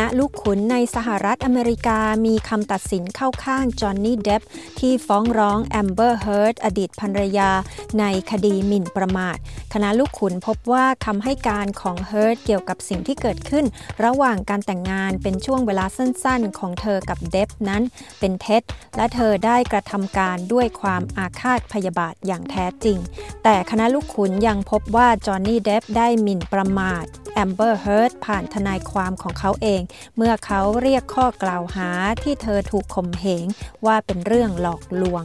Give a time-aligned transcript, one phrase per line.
[0.00, 4.42] ณะลูกขุนในสหรัฐอเมริกามีคำตัดสินเข้าข้างจอห์นนี่เดฟ
[4.78, 7.50] ที่ฟ้องร้องแอมเบอร์เฮิร์ตอดีตภรรยา
[7.98, 9.36] ในคดีหมิ่นประมาท
[9.72, 13.64] คณะลูกขุนพบว่าคำให้การของเฮิร์ตเกี่ยวกับสิ่งที่เกิดขึ้น
[14.04, 17.82] ระหว่างการแต่งงานเป็นช่วงเวลาสั้นๆ ของเธอกับเดปป์นั้น
[18.18, 18.62] เป็นเท็จ
[18.96, 22.98] และเธอได้กระทำการด้วยความอาฆาตพยาบาทอย่างแท้จริง
[23.44, 29.82] แต่คณะลูกขุนยังพบว่าจอห์นนี่เดปป์ได้หมิ่นประมาทแอมเบอร์เฮิร์ตผ่านทนายความของเขาเอง
[30.16, 31.88] เมื่อเขาเรียกข้อกล่าวหา
[32.22, 33.46] ที่เธอถูกข่มเหง
[33.86, 35.24] ว่าเป็นเรื่องหลอกลวง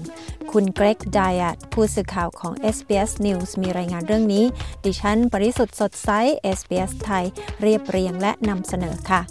[0.52, 4.46] คุณเกร็กไดเอ็ตต์ผู้สื่อข่าวของ SBS News มีรายงานเรื่องนี้
[4.86, 6.10] ดิฉัน ปริสุทธ์สดใส
[6.58, 7.26] SBS ไทย
[7.62, 9.22] เรียบเรียงและนำเสนอค่ะ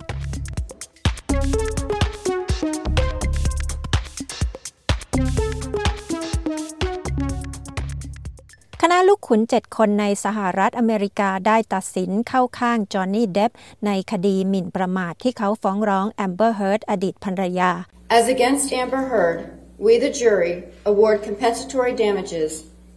[8.97, 13.51] คณะลูกขุนเจ็ดคนในสหรัฐอเมริกาได้ตัดสินเข้าข้างจอห์นนี่เดปป์
[13.87, 17.71] ในคดีหมิ่นประมาทที่เขาฟ้องร้องแอมเบอร์เฮิร์ตอดีตภรรยา
[18.19, 19.39] As against Amber Heard,
[19.87, 20.55] we the jury
[20.91, 22.51] award compensatory damages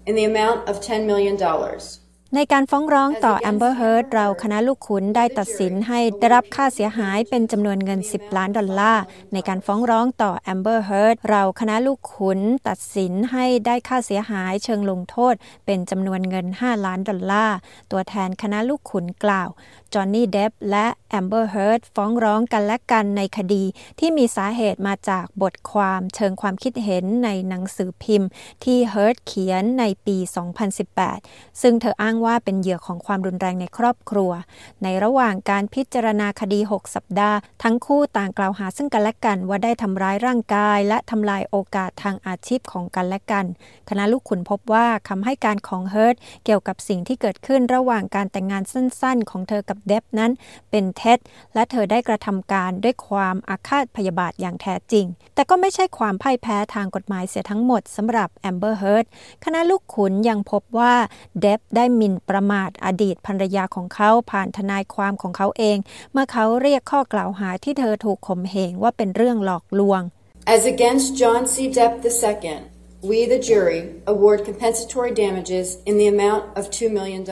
[0.07, 1.35] in the amount of $10 million.
[2.35, 15.33] ในการฟ้องร้องต่อแอมเบอร์เฮิร์ตเราคณะลูกขุนได้ตัดสินให้ได้รับค่าเสียหายเป็นจำนวนเงิน 10 ล้านดอลลาร์ ในการฟ้องร้องต่อแอมเบอร์เฮิร์ตเราคณะลูกขุนตัดสินให้ได้ค่าเสียหายเชิงลงโทษ
[15.65, 17.57] เป็นจำนวนเงิน 5 ล้านดอลลาร์
[17.91, 19.49] ตัวแทนคณะลูกขุนกล่าว
[19.93, 23.63] จอห์นนี่เดปป์และแอมเบอร์เฮิร์ตฟ้องร้องกันและกันในคดี
[23.99, 28.29] ที่มีสาเหตุมาจากบทความเชิงความคิดเห็นในหนังสือพิมพ์
[28.63, 30.17] ที่เฮิร์ตเขียนในปี
[30.89, 34.31] 2018 ซึ่งเธออ้างว่าเป็นเหยื่อของความรุนแรงในครอบครัว
[34.83, 43.45] ในระหว่างการพิจารณาคดี 6 สัปดาห์ ทั้งคู่ต่างกล่าวหาซึ่งกันและกันว่าได้ทำร้ายร่างกาย และทำลายโอกาสทางอาชีพของกันและกัน
[43.89, 46.15] คณะลูกขุนพบว่าคำให้การของเฮิร์ต
[46.45, 50.31] เกี่ยวกับสิ่งที่เกิดขึ้นระหว่างการแต่งงานสั้น ๆ ของเธอกับเดปป์นั้น
[50.71, 51.19] เป็นเท็จ
[51.53, 59.05] และเธอได้กระทำการด้วยความอาฆาตพยาบาทอย่างแท้จริง แต่ก็ไม่ใช่ความพ่ายแพ้ทางกฎหมายเสียทั้งหมดสำหรับแอมเบอร์เฮิร์ต
[59.45, 60.93] คณะลูกขุนยังพบว่า
[61.39, 65.77] เดปป์ได้หมิ่นประมาทอดีตภรรยาของเขาผ่านทนายความของเขาเอง
[66.11, 70.01] เมื่อเขาเรียกข้อกล่าวหาที่เธอถูกข่มเหงว่าเป็นเรื่องหลอกลวง
[70.55, 71.55] As against John C.
[71.77, 72.57] Depp II,
[73.09, 73.81] we, the jury,
[74.13, 77.23] award compensatory damages in the amount of $2 million.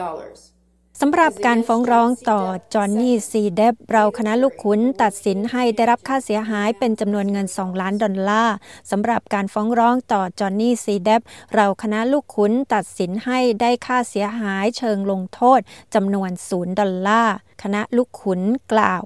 [1.02, 2.42] สำหรับการฟ้องร้องต่อ
[2.74, 8.56] จอห์นนี่ซีเดปป์เราคณะลูกขุนตัดสินให้ได้รับค่าเสียหายเป็นจำนวนเงิน 2 ล้านดอลลาร์
[8.92, 11.22] สำหรับการฟ้องร้องต่อจอห์นนี่ซีเดปป์
[11.56, 15.60] เราคณะลูกขุนตัดสินให้ได้ค่าเสียหายเชิงลงโทษ
[15.96, 18.42] จำนวน0ดอลลาร์คณะลูกขุน
[18.72, 19.04] กล่าว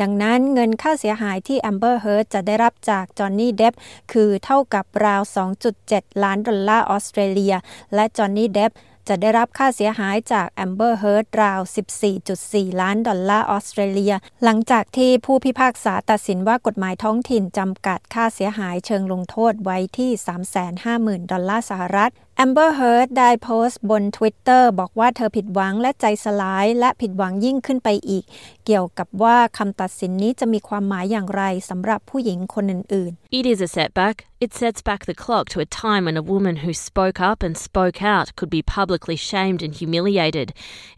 [0.00, 3.74] ดังนั้นเงินค่าเสียหายที่แอมเบอร์เฮิร์ตจะได้รับจากจอห์นนี่เดปป์
[4.12, 5.22] คือเท่ากับราว
[5.72, 7.54] 2.7 ล้านดอลลาร์ออสเตรเลีย
[7.94, 8.72] และจอห์นนี่เดปป์
[9.12, 11.60] จะได้รับค่าเสียหายจากแอมเบอร์เฮิร์ตราว
[12.20, 20.10] 14.4 ล้านดอลลาร์ออสเตรเลีย หลังจากที่ผู้พิพากษาตัดสินว่ากฎหมายท้องถิ่นจำกัดค่าเสียหายเชิงลงโทษไว้ที่
[20.70, 22.10] 350,000 ดอลลาร์สหรัฐ
[22.40, 28.24] แอมเบอร์เฮิร์ตได้โพสต์บน Twitter บอกว่าเธอผิดหวังและใจสลายและผิดหวังยิ่งขึ้นไปอีก
[28.66, 34.16] เกี่ยวกับว่าคำตัดสินนี้จะมีความหมายอย่างไรสำหรับผู้หญิงคนอื่น It is a setback.
[34.46, 37.54] It sets back the clock to a time when a woman who spoke up and
[37.68, 40.48] spoke out could be publicly shamed and humiliated.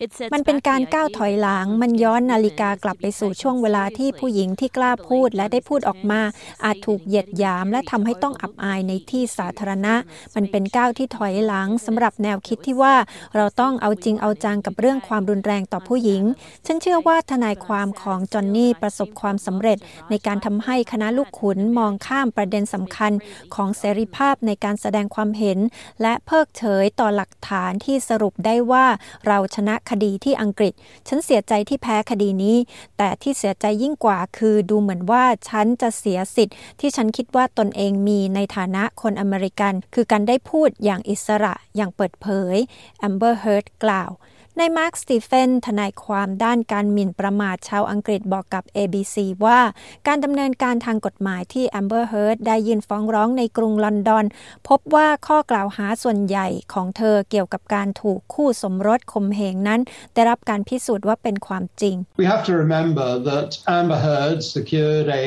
[0.04, 6.20] It sets ๆมันเป็น back การ the ก้าวถอยหลัง มันย้อนนาฬิกากลับไปสู่ช่วงเวลาที่ผู้หญิงที่กล้าพูดและได้พูดออกมา
[6.64, 9.94] อาจถูกเหยียดหยาม และทำให้ต้องอับอายในที่สาธารณะ
[10.34, 12.94] มันเป็นก้าวที่ถอยหลังสำหรับแนวคิดที่ว่า
[13.36, 16.22] เราต้องเอาจริงเอาจังกับเรื่องความรุนแรงต่อผู้หญิง
[16.66, 19.78] ฉันเชื่อว่าทนายความของจอนนี่ประสบความสำเร็จ
[20.10, 23.12] ในการทำให้คณะลูกขุนมองข้ามประเด็นสำคัญ
[23.54, 25.58] ของเสรีภาพในการแสดงความเห็น
[26.02, 28.86] และเพิกเฉยต่อหลักฐานที่สรุปได้ว่า
[29.26, 30.72] เราชนะคดีที่อังกฤษ
[31.08, 32.56] ฉันเสียใจที่แพ้คดีนี้
[32.98, 42.56] แต่ที่เสียใจยิ่งกว่าคือดูเหมือนว่าฉันจะเสียสิทธิ์ที่ฉันคิดว่าตนเองมีในฐานะคนอเมริกัน คือการได้พูดอย่างอิสระอย่างเปิดเผย
[42.98, 44.12] แอมเบอร์เฮิร์ตกล่าว
[44.58, 49.60] นายมาร์คสตีเฟนทนายความด้านการหมิ่นประมาทชาวอังกฤษบอกกับ ABC ว่า
[50.06, 54.24] การดำเนินการทางกฎหมายที่แอมเบอร์เฮิร์ตได้ยื่นฟ้องร้องในกรุงลอนดอน
[54.68, 59.80] พบว่าข้อกล่าวหาส่วนใหญ่ของเธอเกี่ยวกับการถูกคู่สมรสข่มเหงนั้น
[60.14, 63.48] ได้รับการพิสูจน์ว่าเป็นความจริง We have to remember that
[63.78, 65.24] Amber Heard secured a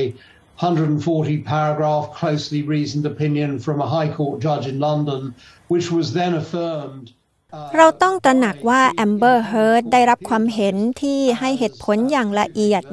[0.59, 5.35] 140 paragraph closely reasoned opinion from a High Court judge in London,
[5.67, 7.11] which was then affirmed
[7.77, 12.83] เราต้องตระหนักว่าแอมเบอร์เฮิร์ดได้รับความเห็นที่ให้เหตุผลอย่างละเอียด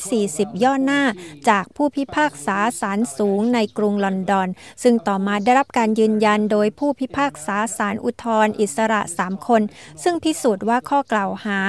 [0.00, 1.02] 140 ย่อหน้า
[1.48, 4.48] จากผู้พิพากษาศาลสูงในกรุงลอนดอน
[4.82, 9.62] ซึ่งต่อมาได้รับการยืนยันโดยผู้พิพากษาศาลอุทธรณ์อิสระ 3 คน
[10.02, 11.60] ซึ่งพิสูจน์ว่าข้อกล่าวหา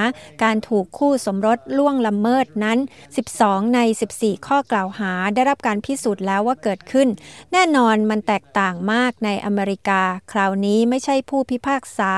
[0.44, 2.80] การถูกคู่สมรสล่วงละเมิดนั้น
[3.26, 3.80] 12 ใน
[4.14, 7.08] 14 ข้อกล่าวหาได้รับการพิสูจน์แล้วว่าเกิดขึ้น
[7.54, 10.02] แน่นอนมันแตกต่างมากในอเมริกา
[10.32, 12.14] คราวนี้ไม่ใช่ผู้พิพากษา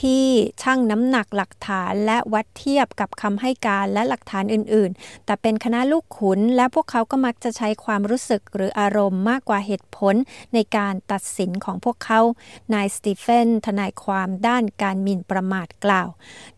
[0.00, 0.24] ที่
[0.62, 10.14] ชั่งน้ำหนักหลักฐานและวัดเทียบกับคำให้การและหลักฐานอื่น ๆ แต่เป็นคณะลูกขุน และพวกเขาก็มักจะใช้ความรู้สึกหรืออารมณ์มากกว่าเหตุผล
[10.54, 12.20] ในการตัดสินของพวกเขา
[12.74, 16.08] นายสตีเฟนทนายความด้านการหมิ่นประมาทกล่าว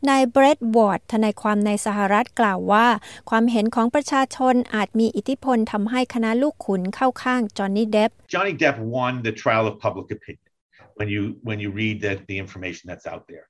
[0.08, 2.86] นายเบรดวอร์ดทนายความในสหรัฐกล่าวว่า
[3.30, 10.41] ความเห็นของประชาชนอาจมีอิทธิพลทำให้คณะลูกขุนเข้าข้างจอห์นนี่เดฟ Johnny Depp won the trial of public opinion
[11.02, 13.46] when you when you read the, the information that's out there.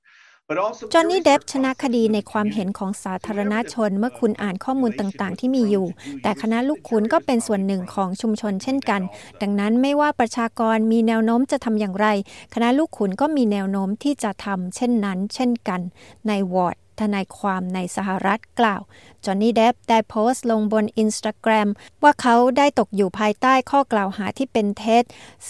[0.93, 5.87] จอห์นนี่เดฟชนะคดีในความเห็นของสาธารณชนเมื่อคุณอ่านข้อมูลต่างๆ ที่มีอยู่
[6.21, 9.01] แต่คณะลูกคุณก็เป็นส่วนหนึ่งของชุมชนเช่นกัน
[9.41, 12.07] ดังนั้นไม่ว่าประชากรมีแนวโน้มจะทำอย่างไร
[12.53, 15.81] คณะลูกขุนก็มีแนวโน้มที่จะทำเช่นนั้น เช่นกัน
[16.27, 18.81] ในวอร์ด ทนายความในสหรัฐกล่าว
[19.25, 21.69] จอห์นนี่เดฟได้โพสต์ลงบนอินสตาแกรม
[22.03, 25.03] ว่าเขาได้ตกอยู่ภายใต้ข้อกล่าวหาที่เป็นเท็จ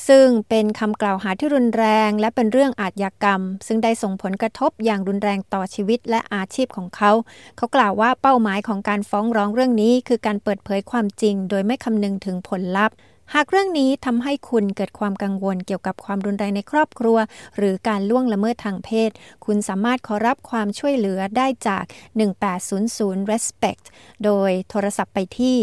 [0.08, 7.12] ซึ่งเป็นคำกล่าวหาที่รุนแรง และเป็นเรื่องอาชญากรรม ซึ่งได้ส่งผลกระทบอย่างรุนแรงต่อชีวิตและอาชีพของเขา
[7.58, 12.96] เขากล่าวว่าเป้าหมายของการฟ้องร้องเรื่องนี้ คือการเปิดเผยความจริง โดยไม่คำนึงถึงผลลัพธ์
[13.34, 17.18] หากเรื่องนี้ทำให้คุณเกิดความกังวลเกี่ยวกับความรุนแรงในครอบครัว
[17.58, 19.12] หรือการล่วงละเมิดทางเพศ
[19.46, 21.84] คุณสามารถขอรับความช่วยเหลือได้จาก
[22.58, 23.84] 1800 respect
[24.24, 25.58] โดยโทรศัพท์ไปที่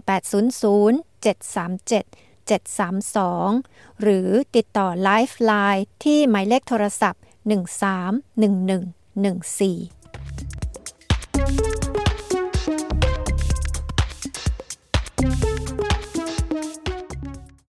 [0.00, 10.01] 1800 737 732 หรือติดต่อ Lifeline ที่หมายเลขโทรศัพท์ 131114